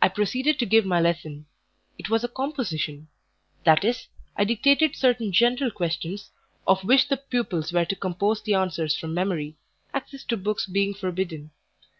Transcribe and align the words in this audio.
I 0.00 0.08
proceeded 0.08 0.60
to 0.60 0.64
give 0.64 0.86
my 0.86 1.00
lesson; 1.00 1.46
it 1.98 2.08
was 2.08 2.22
a 2.22 2.28
"Composition," 2.28 3.08
i.e., 3.66 3.94
I 4.36 4.44
dictated 4.44 4.94
certain 4.94 5.32
general 5.32 5.72
questions, 5.72 6.30
of 6.68 6.84
which 6.84 7.08
the 7.08 7.16
pupils 7.16 7.72
were 7.72 7.84
to 7.84 7.96
compose 7.96 8.42
the 8.44 8.54
answers 8.54 8.96
from 8.96 9.12
memory, 9.12 9.56
access 9.92 10.22
to 10.26 10.36
books 10.36 10.66
being 10.66 10.94
forbidden. 10.94 11.50